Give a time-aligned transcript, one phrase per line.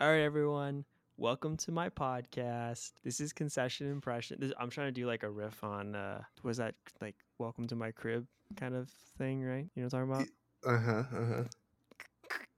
[0.00, 0.84] All right, everyone.
[1.18, 2.92] Welcome to my podcast.
[3.04, 4.38] This is Concession Impression.
[4.40, 7.76] This, I'm trying to do like a riff on uh was that like Welcome to
[7.76, 8.26] my crib
[8.56, 9.66] kind of thing, right?
[9.74, 10.28] You know what I'm talking
[10.64, 10.74] about?
[10.74, 11.16] Uh huh.
[11.16, 11.42] Uh huh.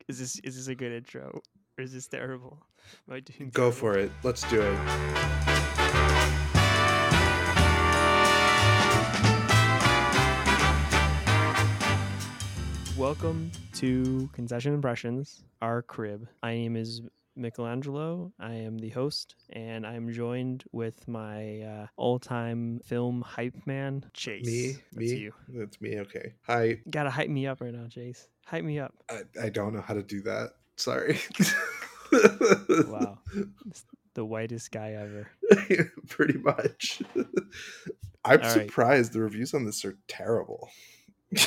[0.08, 1.40] Is this is this a good intro?
[1.78, 2.58] Or is this terrible?
[3.08, 3.76] Am I doing Go terrible?
[3.78, 4.12] for it.
[4.22, 5.82] Let's do it.
[12.96, 16.28] Welcome to Concession Impressions, our crib.
[16.42, 17.00] My name is
[17.36, 18.32] Michelangelo.
[18.38, 24.46] I am the host, and I'm joined with my uh, all-time film hype man, Chase.
[24.46, 24.76] Me.
[24.92, 25.18] That's me.
[25.18, 25.32] you.
[25.48, 25.98] That's me.
[26.00, 26.34] Okay.
[26.46, 26.80] Hi.
[26.90, 28.28] Gotta hype me up right now, Chase.
[28.46, 28.94] Hype me up.
[29.10, 30.50] I, I don't know how to do that.
[30.76, 31.18] Sorry.
[32.88, 33.18] Wow.
[33.66, 35.30] It's the whitest guy ever.
[36.08, 37.02] Pretty much.
[37.16, 37.26] I'm
[38.24, 38.52] All right.
[38.52, 40.68] surprised the reviews on this are terrible.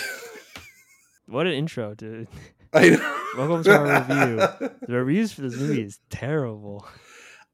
[1.27, 2.27] What an intro, dude.
[2.75, 3.17] I know.
[3.37, 4.69] Welcome to our review.
[4.87, 6.85] The reviews for this movie is terrible.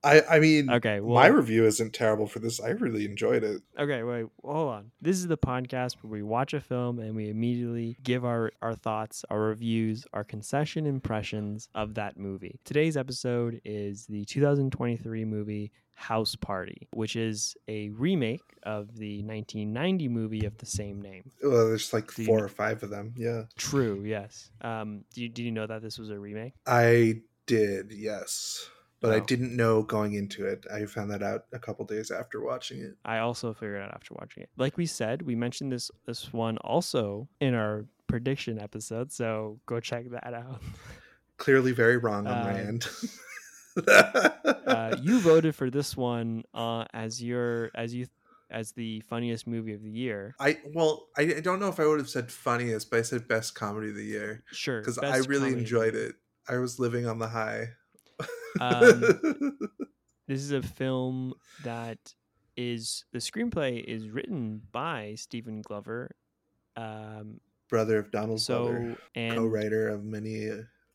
[0.03, 2.59] I I mean, Okay, well, my review isn't terrible for this.
[2.59, 3.61] I really enjoyed it.
[3.79, 4.91] Okay, wait, hold on.
[4.99, 8.73] This is the podcast where we watch a film and we immediately give our, our
[8.73, 12.59] thoughts, our reviews, our concession impressions of that movie.
[12.65, 20.07] Today's episode is the 2023 movie House Party, which is a remake of the 1990
[20.09, 21.29] movie of the same name.
[21.43, 23.13] Well, there's like Do you four kn- or five of them.
[23.15, 23.43] Yeah.
[23.57, 24.49] True, yes.
[24.61, 26.53] Um, do you, did you know that this was a remake?
[26.65, 28.67] I did, yes.
[28.99, 29.25] But I Oh.
[29.25, 30.65] didn't know going into it.
[30.71, 32.97] I found that out a couple days after watching it.
[33.03, 34.49] I also figured out after watching it.
[34.57, 39.79] Like we said, we mentioned this this one also in our prediction episode, so go
[39.79, 40.61] check that out.
[41.37, 42.87] Clearly very wrong on my Uh, end.
[43.87, 48.07] uh, you voted for this one uh, as your as you
[48.49, 50.35] as the funniest movie of the year.
[50.39, 53.27] I well, I, I don't know if I would have said funniest, but I said
[53.27, 56.15] best comedy of the year Sure, because I really comedy enjoyed it.
[56.49, 57.69] I was living on the high.
[58.59, 59.57] Um,
[60.31, 61.33] This is a film
[61.65, 62.13] that
[62.55, 66.15] is the screenplay is written by Stephen Glover.
[66.77, 70.49] Um, Brother of Donald so Glover, and co-writer of many,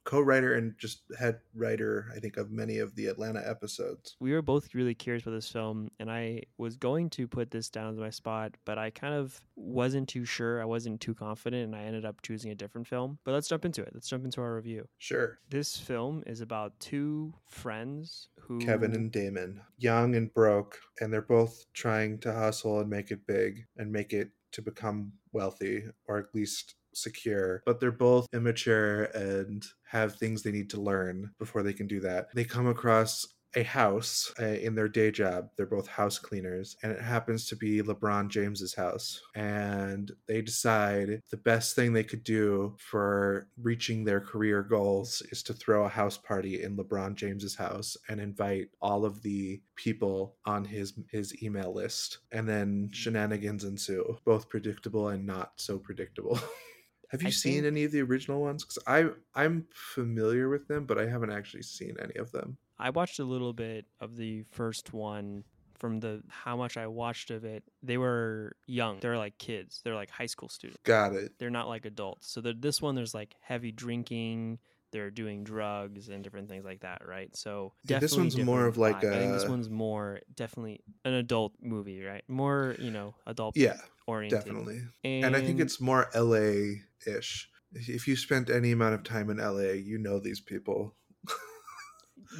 [0.06, 4.17] co-writer and just head writer, I think, of many of the Atlanta episodes.
[4.21, 7.69] we were both really curious about this film and i was going to put this
[7.69, 10.61] down as my spot but i kind of wasn't too sure.
[10.61, 13.19] I wasn't too confident and i ended up choosing a different film.
[13.25, 13.91] But let's jump into it.
[13.94, 14.87] Let's jump into our review.
[14.99, 21.12] Sure, this film is about two friends who Kevin and Damon, young and broke, and
[21.12, 25.84] they're both trying to hustle and make it big and make it to become wealthy
[26.06, 27.62] or at least secure.
[27.64, 32.00] But they're both immature and have things they need to learn before they can do
[32.00, 32.28] that.
[32.34, 33.26] They come across
[33.56, 35.48] a house uh, in their day job.
[35.56, 39.20] They're both house cleaners, and it happens to be LeBron James's house.
[39.34, 45.42] And they decide the best thing they could do for reaching their career goals is
[45.44, 50.36] to throw a house party in LeBron James's house and invite all of the people
[50.44, 52.18] on his his email list.
[52.32, 56.38] And then shenanigans ensue, both predictable and not so predictable.
[57.11, 58.65] Have you I seen think- any of the original ones?
[58.65, 62.56] Because I I'm familiar with them, but I haven't actually seen any of them.
[62.78, 65.44] i watched a little bit of the first one
[65.78, 69.94] from the how much i watched of it they were young they're like kids they're
[69.94, 71.33] like high school students Got it.
[71.39, 72.31] they're not like adults.
[72.33, 74.59] So the, this one, there's like heavy drinking.
[74.96, 77.28] They're doing drugs and different things like that, right?
[77.36, 79.12] So Yeah, this one's more of like vibe.
[79.12, 82.24] I think this one's more definitely an adult movie, right?
[82.28, 83.76] More you know adult Yeah,
[84.06, 84.44] oriented.
[84.44, 84.80] definitely.
[85.04, 87.50] And, And I think it's more LA ish.
[87.72, 90.94] If you spent any amount of time in LA, you know these people.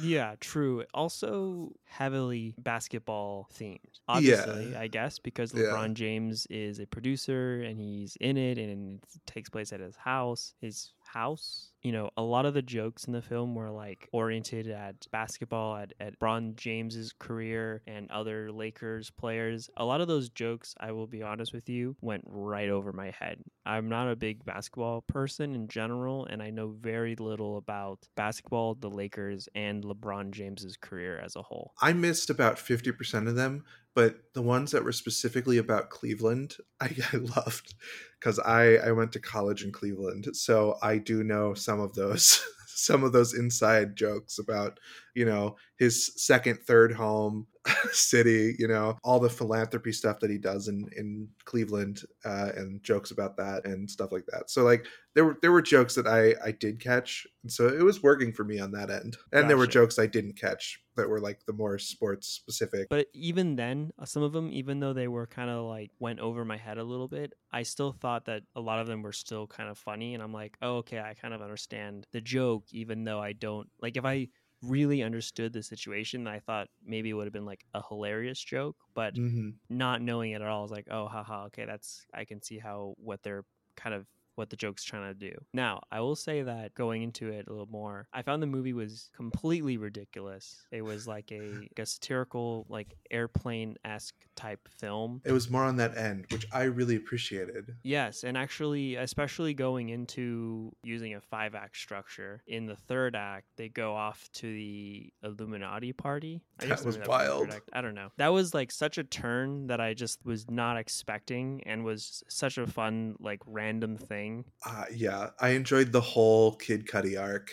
[0.01, 0.83] yeah, true.
[0.93, 5.61] Also heavily basketball themed, obviously, I guess, because Yeah.
[5.65, 9.95] LeBron James is a producer and he's in it, and it takes place at his
[9.95, 10.55] house.
[10.59, 14.67] His house, you know, a lot of the jokes in the film were like oriented
[14.67, 19.69] at basketball, at at LeBron James's career and other Lakers players.
[19.77, 23.11] A lot of those jokes, I will be honest with you, went right over my
[23.19, 23.39] head.
[23.65, 28.75] I'm not a big basketball person in general, and I know very little about basketball,
[28.75, 31.73] the Lakers, and LeBron James's career as a whole.
[31.81, 33.63] I missed about 50% of them,
[33.97, 37.73] but the ones that were specifically about Cleveland, I, I loved
[38.19, 40.27] because I, I went to college in Cleveland.
[40.33, 42.39] So I do know some of those.
[42.79, 44.79] Some of those inside jokes about,
[45.15, 47.47] you know, his second, third home
[47.91, 52.81] city, you know, all the philanthropy stuff that he does in, in Cleveland, uh, and
[52.83, 54.49] jokes about that and stuff like that.
[54.49, 54.85] So like
[55.15, 58.31] there were there were jokes that I I did catch, and so it was working
[58.31, 59.17] for me on that end.
[59.31, 62.87] And there were jokes I didn't catch that were like the more sports specific.
[62.89, 66.19] But even then, uh, some of them, even though they were kind of like went
[66.19, 69.13] over my head a little bit, I still thought that a lot of them were
[69.13, 70.13] still kind of funny.
[70.13, 73.69] And I'm like, oh, okay, I kind of understand the joke, even though I don't
[73.81, 74.27] like if I
[74.61, 76.27] really understood the situation.
[76.27, 80.31] I thought maybe it would have been like a hilarious joke, but hmm not knowing
[80.31, 83.21] it at all, I was like, oh, haha, okay, that's I can see how what
[83.23, 83.45] they're
[83.75, 84.07] kind of
[84.37, 85.33] what the joke's trying to do.
[85.53, 88.73] Now, I will say that going into it a little more, I found the movie
[88.73, 90.65] was completely ridiculous.
[90.71, 95.21] It was like a, like a satirical, like airplane esque type film.
[95.25, 97.75] It was more on that end, which I really appreciated.
[97.83, 103.47] Yes, and actually, especially going into using a five act structure, in the third act,
[103.57, 106.41] they go off to the Illuminati party.
[106.59, 107.49] That was third wild.
[107.49, 107.69] act.
[107.73, 108.09] I don't know.
[108.17, 112.57] That was like such a turn that I just was not expecting and was such
[112.57, 114.26] a fun, like random thing.
[114.65, 117.51] Uh, yeah, I enjoyed the whole Kid Cudi arc,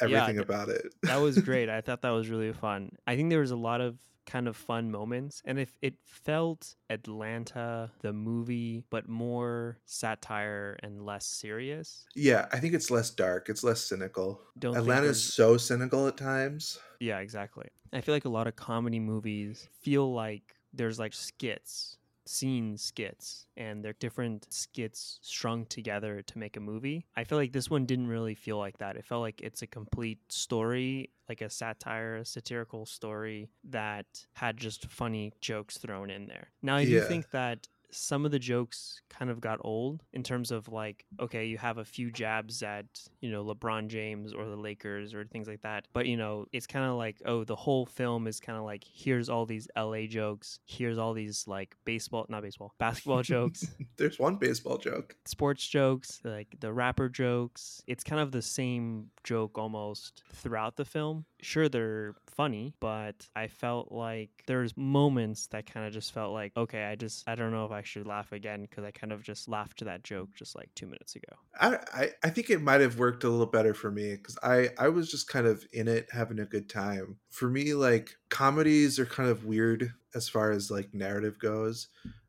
[0.00, 0.86] everything th- about it.
[1.02, 1.68] That was great.
[1.68, 2.90] I thought that was really fun.
[3.06, 6.76] I think there was a lot of kind of fun moments and if it felt
[6.88, 12.06] Atlanta the movie but more satire and less serious.
[12.14, 13.50] yeah, I think it's less dark.
[13.50, 14.40] It's less cynical.
[14.58, 16.78] Don't Atlanta's so cynical at times.
[17.00, 17.68] Yeah, exactly.
[17.92, 23.46] I feel like a lot of comedy movies feel like there's like skits, scene skits,
[23.56, 27.06] and they're different skits strung together to make a movie.
[27.16, 28.96] I feel like this one didn't really feel like that.
[28.96, 34.56] It felt like it's a complete story, like a satire, a satirical story that had
[34.56, 36.48] just funny jokes thrown in there.
[36.62, 40.50] Now, I do think that some of the jokes kind of got old in terms
[40.50, 42.86] of like okay you have a few jabs at
[43.20, 46.66] you know lebron james or the lakers or things like that but you know it's
[46.66, 50.00] kind of like oh the whole film is kind of like here's all these la
[50.08, 53.66] jokes here's all these like baseball not baseball basketball jokes.
[53.96, 55.16] There's one baseball joke.
[55.24, 57.82] sports jokes like the rapper jokes.
[57.86, 61.24] It's kind of the same joke almost throughout the film.
[61.40, 66.52] Sure they're funny but i felt like there's moments that kind of just felt like
[66.56, 69.22] okay i just i don't know if i should laugh again because i kind of
[69.22, 71.28] just laughed to that joke just like two minutes ago
[71.60, 74.70] I, I, I think it might have worked a little better for me because I,
[74.76, 77.18] I was just kind of in it having a good time.
[77.30, 81.86] For me, like comedies are kind of weird as far as like narrative goes.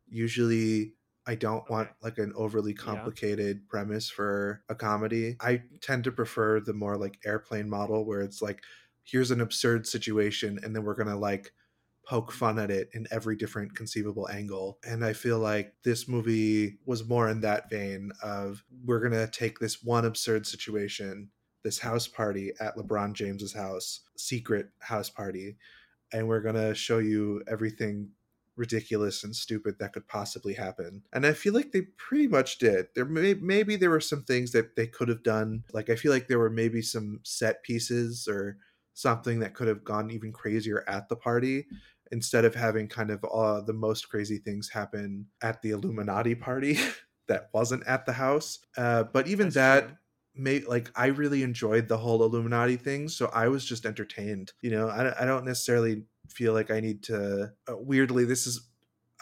[0.08, 0.94] Usually
[1.26, 2.84] I don't want like an overly Yeah.
[2.84, 5.36] complicated premise for a comedy.
[5.40, 8.62] I tend to prefer the more like airplane model where it's like
[9.04, 11.52] here's an absurd situation and then we're gonna like
[12.06, 14.78] poke fun at it in every different conceivable angle.
[14.86, 19.30] And I feel like this movie was more in that vein of we're going to
[19.30, 21.30] take this one absurd situation,
[21.64, 25.56] this house party at LeBron James's house, secret house party,
[26.12, 28.10] and we're going to show you everything
[28.54, 31.02] ridiculous and stupid that could possibly happen.
[31.12, 32.86] And I feel like they pretty much did.
[32.94, 35.64] There may maybe there were some things that they could have done.
[35.72, 38.56] Like I feel like there were maybe some set pieces or
[38.94, 41.66] something that could have gone even crazier at the party
[42.12, 46.78] instead of having kind of uh, the most crazy things happen at the Illuminati party
[47.28, 48.58] that wasn't at the house.
[48.76, 49.96] Uh, but even That's that true.
[50.34, 54.52] may like I really enjoyed the whole Illuminati thing, so I was just entertained.
[54.62, 57.52] You know, I, I don't necessarily feel like I need to.
[57.68, 58.68] Uh, weirdly, this is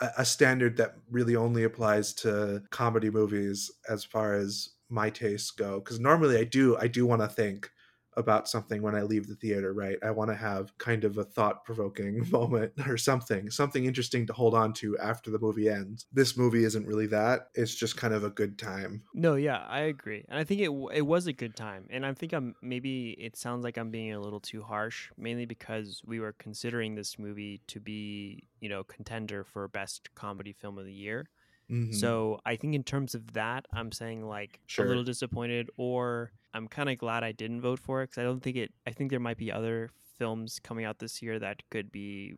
[0.01, 5.51] a, a standard that really only applies to comedy movies as far as my tastes
[5.51, 5.81] go.
[5.81, 7.71] Because normally I do I do want to think
[8.17, 9.99] about something when I leave the theater, right?
[10.03, 14.33] I want to have kind of a thought provoking moment or something, something interesting to
[14.33, 16.07] hold on to after the movie ends.
[16.13, 17.49] This movie isn't really that.
[17.55, 19.05] It's just kind of a good time.
[19.17, 22.13] No, yeah, I agree, and I think it it was a good time, and I
[22.15, 26.19] think I'm maybe it sounds like I'm being a little too harsh, mainly because we
[26.19, 30.93] were considering this movie to be you know contender for best comedy film of the
[30.93, 31.31] year.
[31.69, 31.85] Mhm.
[31.91, 34.85] So I think in terms of that, I'm saying like Sure.
[34.85, 38.25] a little disappointed, or I'm kind of glad I didn't vote for it because I
[38.25, 38.73] don't think it.
[38.87, 42.35] I think there might be other films coming out this year that could be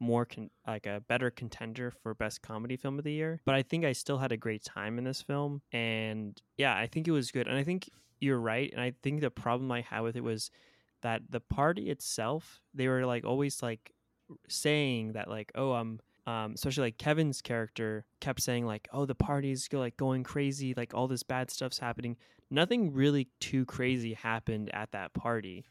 [0.00, 3.40] more con- like a better contender for best comedy film of the year.
[3.44, 6.86] But I think I still had a great time in this film, and yeah, I
[6.88, 7.46] think it was good.
[7.46, 7.88] And I think
[8.20, 8.70] you're right.
[8.72, 10.50] And I think the problem I had with it was
[11.02, 13.92] that the party itself, they were like always like
[14.48, 19.14] saying that like, oh, I'm um, especially like Kevin's character kept saying like, "Oh, the
[19.14, 22.16] party's like going crazy, like all this bad stuff's happening."
[22.52, 25.64] Nothing really too crazy happened at that party.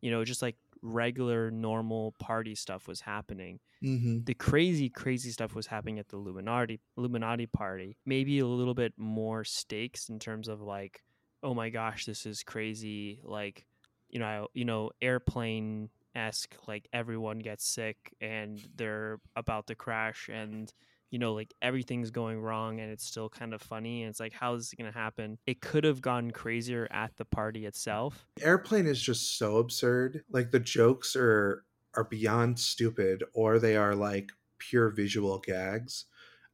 [0.00, 3.60] You know, just like regular normal party stuff was happening.
[3.82, 4.26] Mhm.
[4.26, 7.98] The crazy crazy stuff was happening at the Illuminati Illuminati party.
[8.04, 11.02] Maybe a little bit more stakes in terms of like,
[11.42, 13.66] "Oh my gosh, this is crazy." Like,
[14.10, 20.28] you know, you know, airplane esque like everyone gets sick and they're about to crash
[20.28, 20.72] and
[21.10, 24.32] you know like everything's going wrong and it's still kind of funny and it's like
[24.32, 28.26] how is this going to happen it could have gone crazier at the party itself
[28.40, 30.24] Airplane is just so absurd.
[30.30, 36.04] Like the jokes are are beyond stupid or they are like pure visual gags.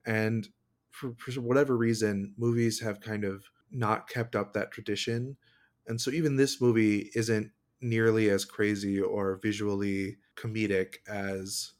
[0.06, 0.48] And
[0.90, 5.36] for, for whatever reason, movies have kind of not kept up that tradition.
[5.86, 11.73] And so even this movie isn't nearly as crazy or visually comedic as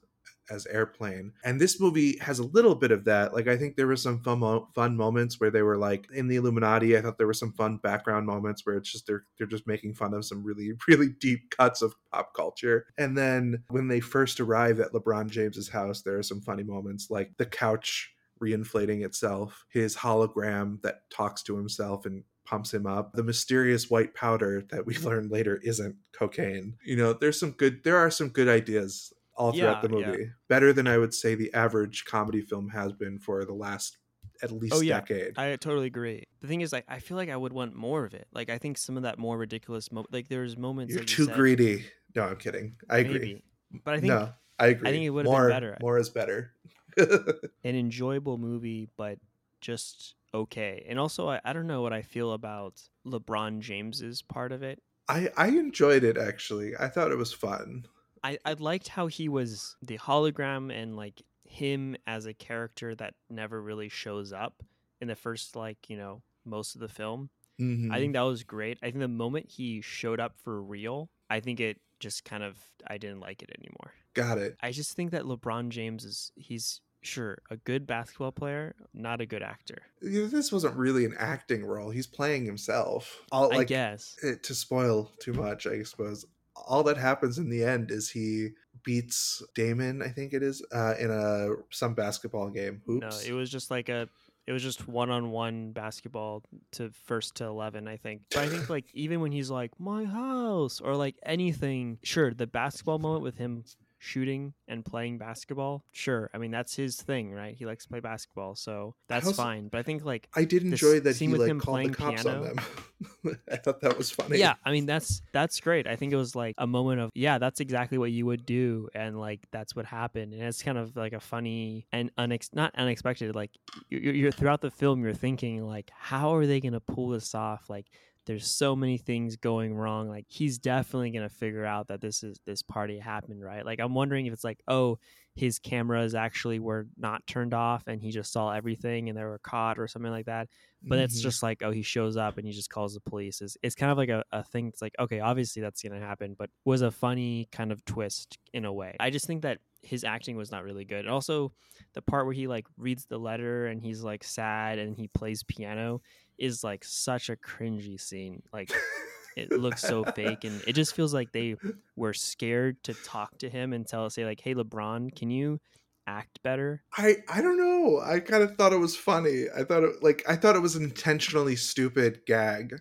[0.51, 3.87] as airplane and this movie has a little bit of that like i think there
[3.87, 7.19] were some fun, mo- fun moments where they were like in the illuminati i thought
[7.19, 10.25] there were some fun background moments where it's just they're they're just making fun of
[10.25, 14.93] some really really deep cuts of pop culture and then when they first arrive at
[14.93, 18.11] lebron james's house there are some funny moments like the couch
[18.43, 23.13] reinflating itself his hologram that talks to himself and pumps him up.
[23.15, 26.75] The mysterious white powder that we learn later isn't cocaine.
[26.85, 30.07] You know, there's some good there are some good ideas all throughout Yeah, the yeah.
[30.07, 30.31] movie.
[30.49, 33.99] Better than I would say the average comedy film has been for the last
[34.43, 35.01] at oh, least Oh, yeah.
[35.01, 35.39] decade.
[35.39, 36.25] I totally agree.
[36.41, 38.27] The thing is, like, I feel like I would want more of it.
[38.33, 40.93] Like, I think some of that more ridiculous, mo- like, there's moments.
[40.93, 41.85] You're you too said, greedy.
[42.15, 42.77] No, I'm kidding.
[42.89, 43.43] I agree.
[43.85, 44.89] But I think no, I agree.
[44.89, 45.77] I think it would've been more, better.
[45.81, 46.53] More is better.
[46.97, 49.19] an enjoyable movie, but
[49.61, 50.85] just okay.
[50.89, 54.81] And also, I, I don't know what I feel about LeBron James's part of it.
[55.09, 56.75] I I enjoyed it actually.
[56.79, 57.87] I thought it was fun.
[58.25, 63.15] I, I liked how he was the hologram and like him as a character that
[63.31, 64.63] never really shows up
[65.01, 67.31] in the first like you know most of the film.
[67.61, 67.93] Mhm.
[67.93, 68.79] I think that was great.
[68.83, 72.57] I think the moment he showed up for real, I think it just kind of
[72.87, 73.93] I didn't like it anymore.
[74.15, 74.57] got it.
[74.61, 79.27] I just think that LeBron James is he's sure a good basketball player, not a
[79.27, 79.83] good actor.
[80.01, 81.91] This wasn't really an acting role.
[81.91, 83.21] He's playing himself.
[83.31, 84.17] All, I like, guess.
[84.23, 86.25] it, to spoil too much, I suppose.
[86.57, 88.51] All that happens in the end is he
[88.85, 92.83] beats Damon, I think it is, uh, in a some basketball game.
[92.87, 94.09] No, it was just like a
[94.47, 96.43] it was just one on one basketball
[96.73, 98.23] to first to eleven, I think.
[98.31, 102.47] But I think like even when he's like, My house or like anything, sure, the
[102.47, 103.65] basketball moment with him
[104.05, 106.31] shooting and playing basketball, sure.
[106.35, 107.55] I mean that's his thing, right?
[107.57, 109.69] He likes to play basketball, so that's also- fine.
[109.69, 111.89] But I think like I did enjoy that he scene with like him called the
[111.91, 113.39] playing cops on piano- them.
[113.51, 114.39] I thought that was funny.
[114.39, 117.39] yeah i mean that's that's great i think it was like a moment of yeah
[117.39, 120.97] that's exactly what you would do and like that's what happened and it's kind of
[120.97, 123.51] like a funny and unex- not unexpected like
[123.91, 127.69] you're, you're throughout the film you're thinking like how are they gonna pull this off
[127.69, 127.87] like
[128.27, 132.39] there's so many things going wrong like he's definitely gonna figure out that this is
[132.47, 133.65] this party happened right?
[133.65, 134.99] Like i'm wondering if it's like oh
[135.35, 139.41] his cameras actually were not turned off and he just saw everything and they were
[139.43, 140.49] caught or something like that.
[140.83, 141.23] But it's Mhm.
[141.23, 143.41] just like oh he shows up and he just calls the police.
[143.41, 146.35] It's, it's kind of like a, a thing it's like okay obviously that's gonna happen
[146.39, 148.95] but was a funny kind of twist in a way.
[149.01, 151.01] I just think that his acting was not really good.
[151.01, 151.53] And also
[151.95, 155.43] the part where he like reads the letter and he's like sad and he plays
[155.43, 156.01] piano
[156.39, 158.43] is like such a cringy scene.
[158.53, 158.71] Like
[159.37, 161.57] it looks so fake and it just feels like they
[161.97, 165.61] were scared to talk to him and tell say like hey lebron can you
[166.07, 168.01] act better I I don't know.
[168.05, 169.47] I kind of thought it was funny.
[169.57, 172.81] I thought it like I thought it was an intentionally stupid gag.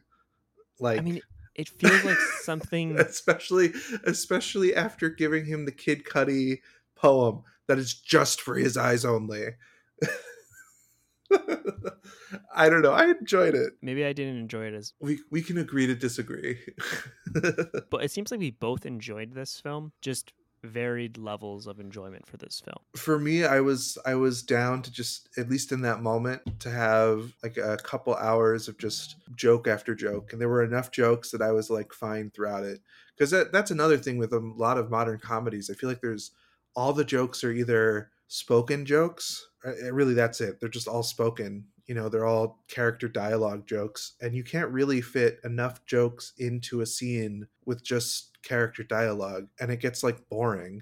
[0.79, 1.21] Like i mean
[1.55, 3.73] it feels like something especially
[4.05, 6.59] especially after giving him the Kid Cudi
[6.95, 9.49] poem that is just for his eyes only.
[12.55, 12.91] I don't know.
[12.91, 13.73] I enjoyed it.
[13.81, 16.57] maybe i didn't enjoy it as We we can agree to disagree.
[17.89, 22.37] but it seems like we both enjoyed this film just varied levels of enjoyment for
[22.37, 26.01] this film for me i was i was down to just at least in that
[26.01, 30.63] moment to have like a couple hours of just joke after joke and there were
[30.63, 32.79] enough jokes that i was like fine throughout it
[33.13, 36.31] because that, that's another thing with a lot of modern comedies i feel like there's
[36.77, 40.59] all the jokes are either spoken jokes Uh, uh, really that's it.
[40.59, 45.01] They're just all spoken you know they're all character dialogue jokes and you can't really
[45.01, 50.81] fit enough jokes into a scene with just character dialogue and it gets like boring.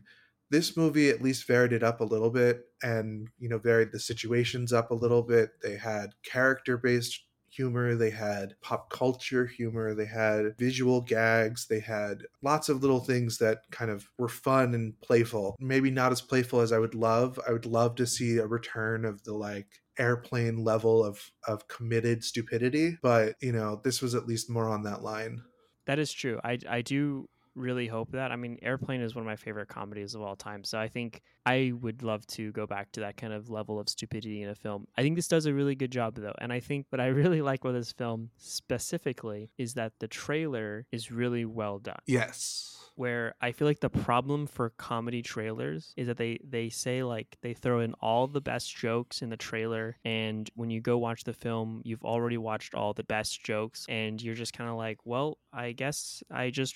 [0.50, 4.00] This movie at least varied it up a little bit and you know varied the
[4.00, 5.52] situations up a little bit.
[5.64, 7.20] They had character based
[7.52, 13.00] humor they had pop culture humor they had visual gags they had lots of little
[13.00, 15.56] things that kind of were fun and playful.
[15.60, 17.40] Maybe not as playful as i would love.
[17.48, 19.68] I would love to see a return of the like
[19.98, 24.84] airplane level of of committed stupidity but you know this was at least more on
[24.84, 25.42] that line.
[25.86, 26.40] That is true.
[26.44, 28.32] I i do really hope that.
[28.32, 31.22] I mean airplane is one of my favorite comedies of all time so i think
[31.46, 34.56] i would love to go back to that kind of level of stupidity in a
[34.56, 34.88] film.
[34.98, 37.42] I think this does a really good job though and i think what i really
[37.42, 42.00] like with this film specifically is that the trailer is really well done.
[42.06, 47.04] Yes where I feel like the problem for comedy trailers is that they they say
[47.04, 50.98] like they throw in all the best jokes in the trailer and when you go
[50.98, 54.76] watch the film you've already watched all the best jokes and you're just kind of
[54.76, 56.76] like well I guess I just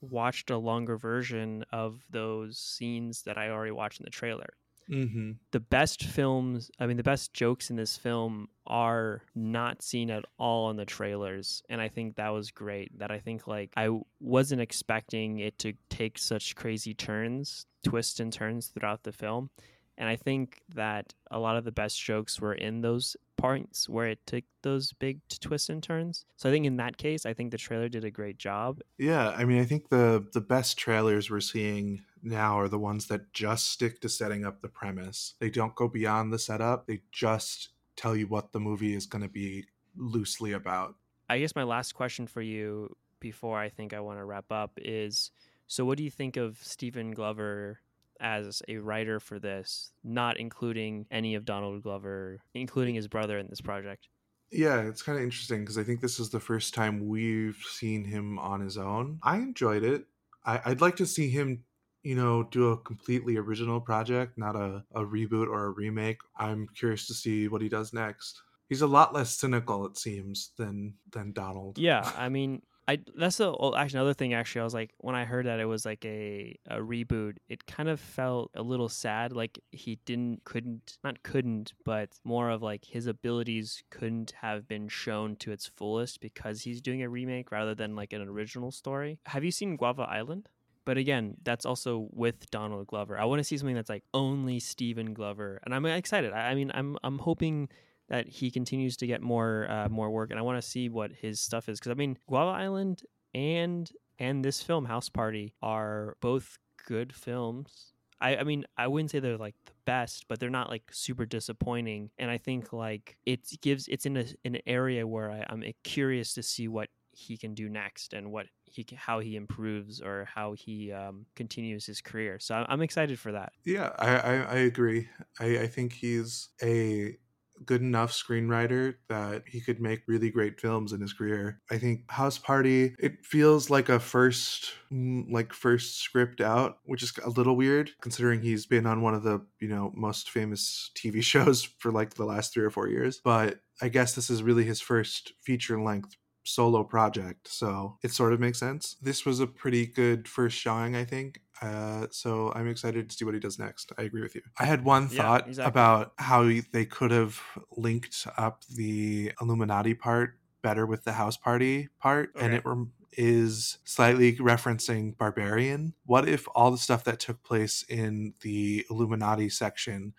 [0.00, 4.54] watched a longer version of those scenes that I already watched in the trailer
[4.90, 5.32] Mm-hmm.
[5.52, 10.24] the best films i mean the best jokes in this film are not seen at
[10.38, 13.88] all in the trailers and i think that was great that i think like i
[14.20, 19.50] wasn't expecting it to take such crazy turns twists and turns throughout the film
[19.96, 24.08] and i think that a lot of the best jokes were in those parts where
[24.08, 27.50] it took those big twists and turns so i think in that case i think
[27.50, 31.30] the trailer did a great job Yeah, I mean, I think the the best trailers
[31.30, 35.34] we're seeing now are the ones that just stick to setting up the premise.
[35.38, 36.86] They don't go beyond the setup.
[36.86, 40.94] They just tell you what the movie is going to be loosely about.
[41.28, 44.72] I guess my last question for you before I think I want to wrap up
[44.76, 45.30] is
[45.66, 47.78] so what do you think of Stephen Glover
[48.18, 53.46] as a writer for this, not including any of Donald Glover, including his brother in
[53.48, 54.08] this project?
[54.50, 58.04] Yeah, it's kind of interesting because I think this is the first time we've seen
[58.04, 59.20] him on his own.
[59.22, 60.06] I enjoyed it.
[60.44, 61.62] I, I'd like to see him,
[62.02, 66.18] you know, do a completely original project, not a, a reboot or a remake.
[66.36, 68.42] I'm curious to see what he does next.
[68.68, 71.76] He's a lot less cynical, it seems, than than Donald.
[71.76, 74.34] Yeah, I mean, I that's the oh, actually another thing.
[74.34, 77.66] Actually, I was like when I heard that it was like a a reboot, it
[77.66, 79.32] kind of felt a little sad.
[79.32, 84.88] Like he didn't couldn't not couldn't, but more of like his abilities couldn't have been
[84.88, 89.18] shown to its fullest because he's doing a remake rather than like an original story.
[89.26, 90.48] Have you seen Guava Island?
[90.90, 93.16] But again, that's also with Donald Glover.
[93.16, 96.32] I want to see something that's like only Stephen Glover, and I'm excited.
[96.32, 97.68] I, I mean, I'm I'm hoping
[98.08, 101.12] that he continues to get more uh, more work, and I want to see what
[101.12, 106.16] his stuff is because I mean, Guava Island and and this film House Party are
[106.20, 107.92] both good films.
[108.20, 111.24] I, I mean, I wouldn't say they're like the best, but they're not like super
[111.24, 112.10] disappointing.
[112.18, 116.34] And I think like it gives it's in a, an area where I, I'm curious
[116.34, 116.88] to see what
[117.20, 121.84] he can do next and what he how he improves or how he um, continues
[121.86, 122.38] his career.
[122.38, 123.52] So I'm, I'm excited for that.
[123.64, 125.08] Yeah, I, I, I agree.
[125.38, 127.16] I, I think he's a
[127.64, 131.60] good enough screenwriter that he could make really great films in his career.
[131.70, 137.02] I think House Party it feels like a first mm, like first script out, which
[137.02, 140.90] is a little weird considering he's been on one of the, you know, most famous
[140.94, 143.20] TV shows for like the last 3 or 4 years.
[143.22, 148.32] But I guess this is really his first feature length solo project so it sort
[148.32, 152.66] of makes sense this was a pretty good first showing i think uh, so i'm
[152.66, 155.22] excited to see what he does next i agree with you i had one Yeah,
[155.22, 155.68] thought exactly.
[155.68, 157.40] about how they could have
[157.76, 162.56] linked up the illuminati part better with the house party part and Okay.
[162.56, 168.34] it rem- is slightly referencing barbarian what if all the stuff that took place in
[168.42, 170.14] the illuminati section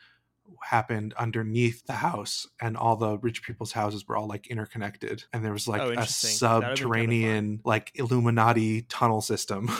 [0.63, 5.43] happened underneath the house and all the rich people's houses were all like interconnected and
[5.43, 6.37] there was like Oh, a interesting.
[6.39, 9.69] That would've been kinda subterranean like illuminati tunnel system.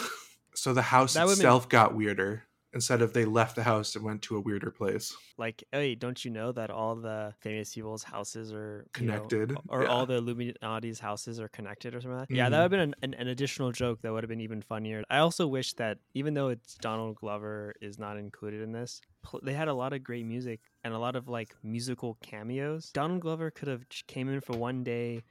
[0.53, 4.21] So the house That itself got weirder instead of they left the house and went
[4.23, 8.51] to a weirder place Like, hey, don't you know that all the famous people's houses
[8.53, 9.89] are you know, Connected, or yeah.
[9.89, 12.36] all the Illuminati's houses are connected, or something like that?
[12.36, 12.51] Yeah, Mhm.
[12.51, 15.03] that would have been an, an, an additional joke that would have been even funnier.
[15.10, 19.39] I also wish that even though it's Donald Glover is not included in this, pl-
[19.43, 22.91] they had a lot of great music and a lot of like musical cameos.
[22.91, 25.23] Donald Glover could have came in for one day,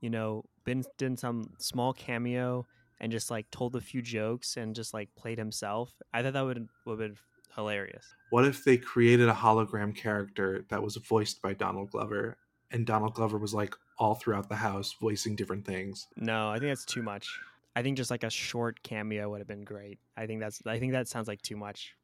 [0.00, 2.66] you know, been did some small cameo
[3.00, 5.92] and just like told a few jokes and just like played himself.
[6.12, 7.18] I thought that would would have been
[7.54, 8.06] hilarious.
[8.30, 12.36] what if they created a hologram character that was voiced by donald glover
[12.72, 16.70] and donald glover was like all throughout the house voicing different things No, I think
[16.72, 17.28] that's too much.
[17.76, 19.98] I think just like a short cameo would have been great.
[20.16, 21.94] I think that's I think that sounds like too much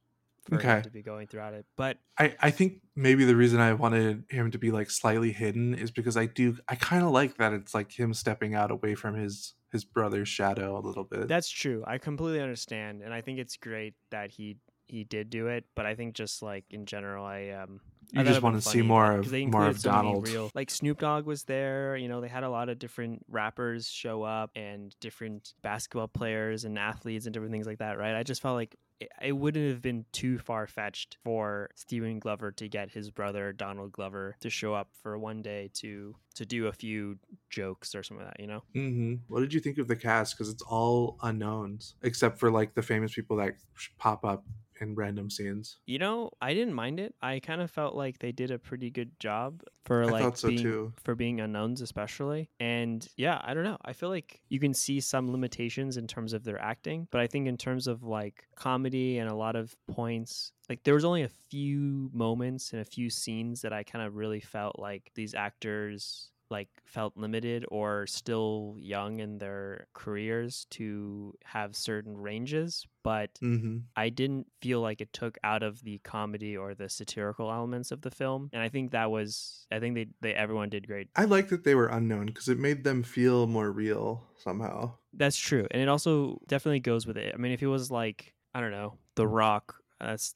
[0.44, 0.76] for Okay.
[0.76, 1.66] him to be going throughout it.
[1.76, 5.74] But I, I think maybe the reason I wanted him to be like slightly hidden
[5.74, 8.94] is because I do I kind of like that it's like him stepping out away
[8.94, 11.28] from his his brother's shadow a little bit.
[11.28, 11.84] that's true.
[11.86, 14.56] I completely understand, and I think it's great that he
[14.86, 15.64] he did do it.
[15.76, 17.80] But I think just like in general, I um.
[18.12, 20.26] You I just wanna see more of- 'cause more of so Donald.
[20.26, 21.96] Real, like Snoop Dogg was there.
[21.96, 26.64] You know, they had a lot of different rappers show up and different basketball players
[26.64, 27.98] and athletes and different things like that.
[27.98, 28.16] Right?
[28.16, 32.68] I just felt like it, wouldn't have been too far fetched for Stephen Glover to
[32.68, 36.72] get his brother Donald Glover to show up for one day to to do a
[36.72, 38.42] few jokes or something like that.
[38.42, 38.62] You know?
[38.74, 39.14] Mm-hmm.
[39.28, 40.36] What did you think of the cast?
[40.36, 43.54] Because it's all unknowns, except for like the famous people that
[43.98, 44.44] pop up
[44.80, 45.78] in random scenes.
[45.86, 47.14] You know, I didn't mind it.
[47.20, 50.48] I kind of felt like they did a pretty good job for I like so
[50.48, 50.92] being too.
[51.02, 52.48] for being unknowns especially.
[52.58, 53.78] And yeah, I don't know.
[53.84, 57.26] I feel like you can see some limitations in terms of their acting, but I
[57.26, 61.22] think in terms of like comedy and a lot of points, like there was only
[61.22, 65.34] a few moments and a few scenes that I kind of really felt like these
[65.34, 73.30] actors like felt limited or still young in their careers to have certain ranges, but
[73.40, 77.90] hmm I didn't feel like it took out of the comedy or the satirical elements
[77.92, 78.50] of the film.
[78.52, 81.08] And I think that was I think they, they everyone did great.
[81.16, 84.94] I like that they were unknown because it made them feel more real somehow.
[85.12, 85.66] That's true.
[85.70, 87.32] And it also definitely goes with it.
[87.34, 90.34] I mean if it was like, I don't know, The Rock, that's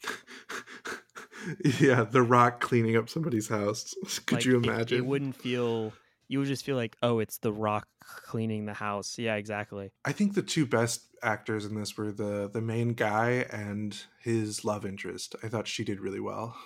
[1.81, 3.94] yeah, The Rock cleaning up somebody's house.
[4.27, 4.98] Could like, you it- imagine?
[4.98, 5.92] It, wouldn't feel
[6.34, 9.20] you would just feel like, oh, it's The Rock cleaning the house.
[9.20, 9.92] Yeah, exactly.
[10.04, 14.64] I think the two best actors in this were the the main guy and his
[14.64, 15.36] love interest.
[15.44, 16.56] I thought she did really well.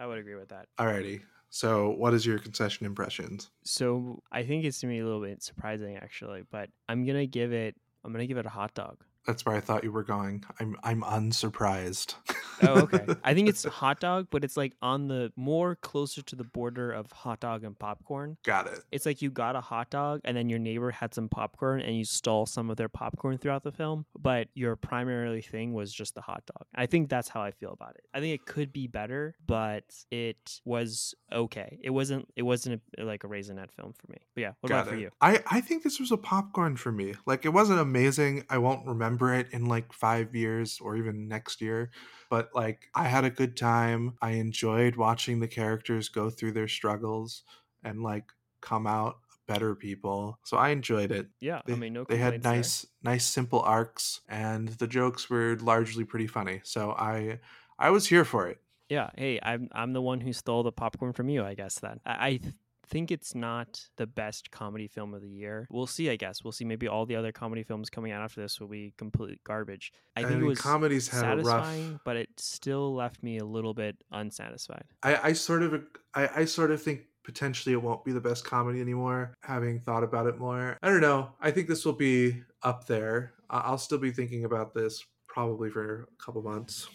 [0.00, 0.66] I would agree with that.
[0.80, 1.22] Alrighty.
[1.48, 3.50] So, what is your concession impressions?
[3.62, 7.52] So I think it's gonna be a little bit surprising actually, but I'm gonna give
[7.52, 9.04] it I'm gonna give it a hot dog.
[9.26, 10.44] That's where I thought you were going.
[10.60, 12.14] I'm I'm unsurprised.
[12.62, 13.06] Oh, okay.
[13.24, 16.92] I think it's hot dog, but it's like on the more closer to the border
[16.92, 18.36] of hot dog and popcorn.
[18.42, 18.80] Got it.
[18.92, 21.96] It's like you got a hot dog and then your neighbor had some popcorn and
[21.96, 26.14] you stole some of their popcorn throughout the film, but your primary thing was just
[26.14, 26.66] the hot dog.
[26.74, 28.04] I think that's how I feel about it.
[28.12, 31.78] I think it could be better, but it was okay.
[31.82, 34.18] It wasn't it wasn't a, like a raisinette film for me.
[34.34, 35.10] But yeah, what Got about for you?
[35.20, 37.14] I, I think this was a popcorn for me.
[37.24, 38.44] Like it wasn't amazing.
[38.50, 41.90] I won't remember it in like five years or even next year.
[42.30, 44.16] But like I had a good time.
[44.20, 47.44] I enjoyed watching the characters go through their struggles
[47.82, 50.38] and like come out better people.
[50.44, 51.28] So I enjoyed it.
[51.40, 52.72] Yeah, They, I mean no they had complaints there.
[52.72, 56.60] nice nice simple arcs and the jokes were largely pretty funny.
[56.64, 57.40] So I
[57.78, 58.60] I was here for it.
[58.88, 59.10] Yeah.
[59.16, 61.42] Hey, I'm I'm the one who stole the popcorn from you.
[61.44, 62.40] I guess then I, I
[62.86, 65.66] think it's not the best comedy film of the year.
[65.70, 66.10] We'll see.
[66.10, 66.64] I guess we'll see.
[66.64, 69.92] Maybe all the other comedy films coming out after this will be complete garbage.
[70.16, 73.44] I think mean, it was comedies a rough satisfying, but it still left me a
[73.44, 74.84] little bit unsatisfied.
[75.02, 75.82] I, I sort of
[76.14, 80.04] I, I sort of think potentially it won't be the best comedy anymore having thought
[80.04, 83.96] about it more i don't know i think this will be up there i'll still
[83.96, 86.86] be thinking about this probably for a couple months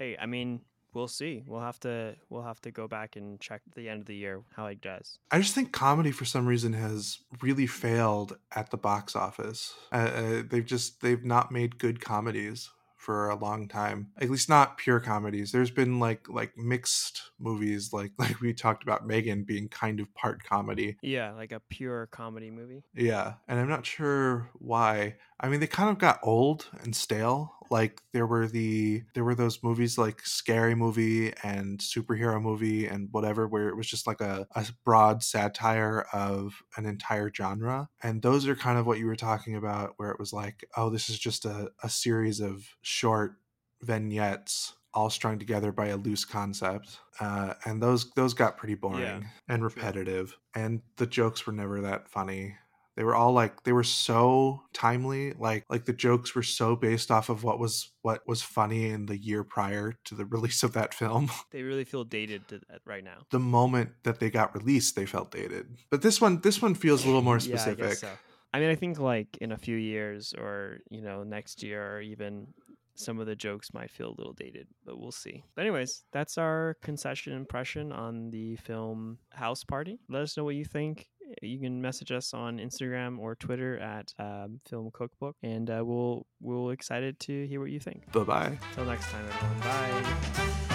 [0.00, 0.62] Hey, I mean,
[0.94, 1.42] we'll see.
[1.46, 4.42] We'll have to we'll have to go back and check the end of the year
[4.56, 5.18] how it does.
[5.30, 9.96] i just think comedy for some reason has really failed at the box office uh,
[9.96, 14.76] uh, they've just they've not made good comedies for a long time at least not
[14.76, 19.68] pure comedies there's been like like mixed movies like like we talked about megan being
[19.68, 22.82] kind of part comedy Yeah, like a pure comedy movie.
[22.94, 25.16] Yeah, and I'm not sure why.
[25.38, 27.54] I mean, they kind of got old and stale.
[27.70, 33.08] Like there were the there were those movies like Scary Movie and Superhero Movie and
[33.12, 37.88] whatever where it was just like a, a broad satire of an entire genre.
[38.02, 40.90] And those are kind of what you were talking about where it was like, oh,
[40.90, 43.36] this is just a, a series of short
[43.82, 49.24] vignettes all strung together by a loose concept uh, and those those got pretty boring
[49.48, 52.56] and repetitive and the jokes were never that funny
[52.96, 57.10] they were all like they were so timely like like the jokes were so based
[57.10, 60.72] off of what was what was funny in the year prior to the release of
[60.72, 63.22] that film They really feel dated to that right now.
[63.30, 67.04] the moment that they got released they felt dated but this one this one feels
[67.04, 68.10] a little more Yeah, I specific so.
[68.52, 72.00] I mean, I think like in a few years or, you know, next year or
[72.00, 72.48] even
[72.96, 75.44] some of the jokes might feel a little dated, but we'll see.
[75.54, 80.00] But anyways, that's our concession impression on the film House Party.
[80.08, 81.08] Let us know what you think.
[81.42, 86.26] You can message us on Instagram or Twitter at um, Film Cookbook, and uh, we'll
[86.40, 88.10] we'll excited to hear what you think.
[88.12, 89.60] bye bye Till next time, everyone.
[89.60, 90.66] Bye.